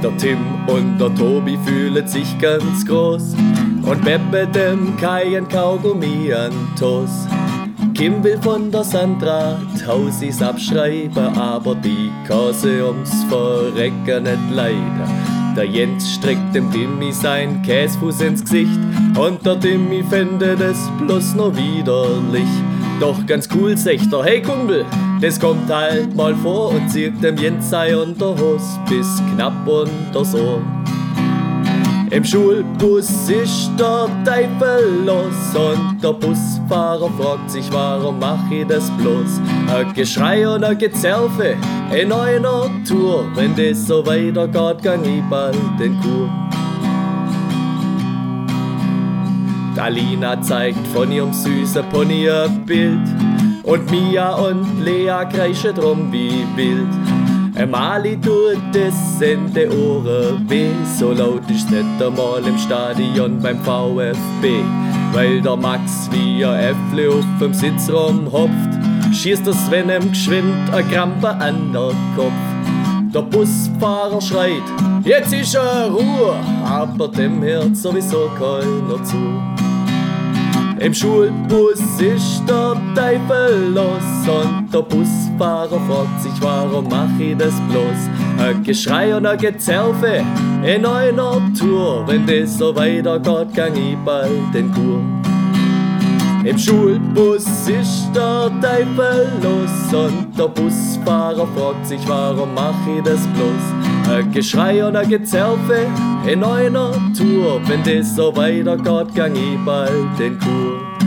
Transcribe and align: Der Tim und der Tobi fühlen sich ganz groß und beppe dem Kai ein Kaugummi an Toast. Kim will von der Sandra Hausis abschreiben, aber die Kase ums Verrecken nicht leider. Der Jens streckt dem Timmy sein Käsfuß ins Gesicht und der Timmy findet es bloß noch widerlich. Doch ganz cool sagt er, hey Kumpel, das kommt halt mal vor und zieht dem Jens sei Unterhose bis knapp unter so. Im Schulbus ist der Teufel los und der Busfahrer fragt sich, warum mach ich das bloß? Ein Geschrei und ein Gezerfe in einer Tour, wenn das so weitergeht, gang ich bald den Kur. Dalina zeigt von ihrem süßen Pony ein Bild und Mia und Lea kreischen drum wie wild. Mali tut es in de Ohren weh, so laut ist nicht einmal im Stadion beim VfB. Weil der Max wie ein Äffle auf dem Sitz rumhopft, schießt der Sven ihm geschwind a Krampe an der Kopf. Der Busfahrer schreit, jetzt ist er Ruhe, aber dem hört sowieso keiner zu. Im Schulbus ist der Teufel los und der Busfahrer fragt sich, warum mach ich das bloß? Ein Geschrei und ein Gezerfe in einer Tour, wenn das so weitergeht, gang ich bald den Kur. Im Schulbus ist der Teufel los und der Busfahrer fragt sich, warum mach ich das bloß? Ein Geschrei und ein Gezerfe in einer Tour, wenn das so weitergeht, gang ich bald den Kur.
Der 0.00 0.16
Tim 0.16 0.38
und 0.68 0.98
der 0.98 1.12
Tobi 1.16 1.58
fühlen 1.66 2.06
sich 2.06 2.38
ganz 2.38 2.86
groß 2.86 3.34
und 3.82 4.04
beppe 4.04 4.46
dem 4.46 4.96
Kai 4.96 5.36
ein 5.36 5.48
Kaugummi 5.48 6.32
an 6.32 6.52
Toast. 6.78 7.28
Kim 7.94 8.22
will 8.22 8.38
von 8.40 8.70
der 8.70 8.84
Sandra 8.84 9.58
Hausis 9.84 10.40
abschreiben, 10.40 11.36
aber 11.36 11.74
die 11.74 12.12
Kase 12.28 12.86
ums 12.86 13.24
Verrecken 13.24 14.22
nicht 14.22 14.50
leider. 14.52 15.08
Der 15.56 15.64
Jens 15.64 16.12
streckt 16.12 16.54
dem 16.54 16.70
Timmy 16.70 17.10
sein 17.10 17.60
Käsfuß 17.62 18.20
ins 18.20 18.42
Gesicht 18.42 18.78
und 19.18 19.44
der 19.44 19.58
Timmy 19.58 20.04
findet 20.08 20.60
es 20.60 20.78
bloß 21.00 21.34
noch 21.34 21.56
widerlich. 21.56 22.48
Doch 23.00 23.24
ganz 23.26 23.48
cool 23.54 23.76
sagt 23.76 24.12
er, 24.12 24.24
hey 24.24 24.42
Kumpel, 24.42 24.84
das 25.20 25.38
kommt 25.38 25.72
halt 25.72 26.16
mal 26.16 26.34
vor 26.34 26.70
und 26.70 26.90
zieht 26.90 27.22
dem 27.22 27.36
Jens 27.36 27.70
sei 27.70 27.96
Unterhose 27.96 28.64
bis 28.88 29.22
knapp 29.34 29.66
unter 29.66 30.24
so. 30.24 30.60
Im 32.10 32.24
Schulbus 32.24 33.28
ist 33.28 33.70
der 33.78 34.08
Teufel 34.24 35.04
los 35.04 35.54
und 35.54 36.02
der 36.02 36.14
Busfahrer 36.14 37.10
fragt 37.18 37.50
sich, 37.50 37.70
warum 37.70 38.18
mach 38.18 38.50
ich 38.50 38.66
das 38.66 38.90
bloß? 38.92 39.40
Ein 39.72 39.92
Geschrei 39.92 40.48
und 40.48 40.64
ein 40.64 40.78
Gezerfe 40.78 41.54
in 41.94 42.10
einer 42.10 42.70
Tour, 42.86 43.26
wenn 43.34 43.54
das 43.54 43.86
so 43.86 44.04
weitergeht, 44.06 44.82
gang 44.82 45.04
ich 45.04 45.22
bald 45.30 45.56
den 45.78 46.00
Kur. 46.00 46.28
Dalina 49.78 50.42
zeigt 50.42 50.84
von 50.88 51.12
ihrem 51.12 51.32
süßen 51.32 51.84
Pony 51.90 52.28
ein 52.28 52.66
Bild 52.66 52.98
und 53.62 53.88
Mia 53.92 54.34
und 54.34 54.84
Lea 54.84 55.24
kreischen 55.32 55.72
drum 55.72 56.10
wie 56.10 56.44
wild. 56.56 57.70
Mali 57.70 58.16
tut 58.20 58.74
es 58.74 59.20
in 59.20 59.54
de 59.54 59.68
Ohren 59.68 60.50
weh, 60.50 60.72
so 60.98 61.12
laut 61.12 61.48
ist 61.48 61.70
nicht 61.70 61.84
einmal 62.02 62.44
im 62.44 62.58
Stadion 62.58 63.38
beim 63.40 63.60
VfB. 63.60 64.64
Weil 65.12 65.40
der 65.42 65.54
Max 65.54 66.10
wie 66.10 66.44
ein 66.44 66.58
Äffle 66.58 67.10
auf 67.10 67.24
dem 67.40 67.54
Sitz 67.54 67.88
rumhopft, 67.88 69.14
schießt 69.14 69.46
der 69.46 69.54
Sven 69.54 69.90
ihm 69.90 70.08
geschwind 70.08 70.74
a 70.74 70.82
Krampe 70.82 71.28
an 71.28 71.72
der 71.72 71.92
Kopf. 72.16 73.14
Der 73.14 73.22
Busfahrer 73.22 74.20
schreit, 74.20 74.64
jetzt 75.04 75.32
ist 75.32 75.54
er 75.54 75.88
Ruhe, 75.88 76.34
aber 76.64 77.06
dem 77.06 77.40
hört 77.42 77.76
sowieso 77.76 78.28
keiner 78.36 79.04
zu. 79.04 79.57
Im 80.80 80.94
Schulbus 80.94 81.80
ist 81.98 82.42
der 82.48 82.76
Teufel 82.94 83.72
los 83.74 84.28
und 84.28 84.72
der 84.72 84.82
Busfahrer 84.82 85.80
fragt 85.88 86.22
sich, 86.22 86.32
warum 86.40 86.86
mach 86.88 87.18
ich 87.18 87.36
das 87.36 87.54
bloß? 87.68 88.46
Ein 88.46 88.62
Geschrei 88.62 89.16
und 89.16 89.26
ein 89.26 89.38
Gezerfe 89.38 90.22
in 90.64 90.86
einer 90.86 91.40
Tour, 91.58 92.04
wenn 92.06 92.24
das 92.26 92.58
so 92.58 92.74
weitergeht, 92.76 93.54
gang 93.54 93.76
ich 93.76 93.96
bald 94.04 94.54
den 94.54 94.72
Kur. 94.72 95.00
Im 96.44 96.56
Schulbus 96.56 97.44
ist 97.66 98.10
der 98.14 98.48
Teufel 98.60 99.32
los 99.42 99.92
und 99.92 100.38
der 100.38 100.48
Busfahrer 100.48 101.46
fragt 101.56 101.86
sich, 101.86 102.00
warum 102.06 102.54
mach 102.54 102.74
ich 102.96 103.02
das 103.02 103.26
bloß? 103.26 104.14
Ein 104.14 104.30
Geschrei 104.30 104.86
und 104.86 104.94
ein 104.94 105.08
Gezerfe 105.08 105.86
in 106.28 106.44
einer 106.44 106.92
Tour, 107.16 107.60
wenn 107.68 107.82
das 107.82 108.14
so 108.14 108.36
weitergeht, 108.36 109.14
gang 109.14 109.34
ich 109.34 109.64
bald 109.64 110.18
den 110.18 110.38
Kur. 110.38 110.97